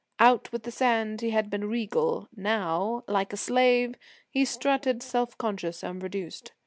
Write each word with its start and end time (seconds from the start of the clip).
Out 0.17 0.51
with 0.51 0.63
the 0.63 0.71
sand 0.71 1.21
he 1.21 1.29
had 1.29 1.51
been 1.51 1.65
regal; 1.69 2.27
now, 2.35 3.03
like 3.07 3.33
a 3.33 3.37
slave, 3.37 3.93
he 4.31 4.43
strutted 4.45 5.03
self 5.03 5.37
conscious 5.37 5.83
and 5.83 6.01
reduced. 6.01 6.53